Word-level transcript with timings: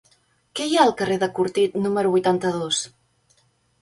Què 0.59 0.65
hi 0.69 0.77
ha 0.79 0.85
al 0.85 0.93
carrer 1.01 1.17
de 1.25 1.29
Cortit 1.39 1.77
número 1.83 2.15
vuitanta-dos? 2.17 2.81